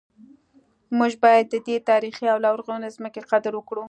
موږ 0.97 1.11
باید 1.23 1.45
د 1.49 1.55
دې 1.67 1.77
تاریخي 1.89 2.25
او 2.33 2.37
لرغونې 2.45 2.89
ځمکې 2.97 3.21
قدر 3.31 3.51
وکړو 3.55 3.79